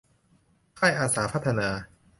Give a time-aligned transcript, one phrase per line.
[0.77, 1.69] ค่ายอาสาพัฒนา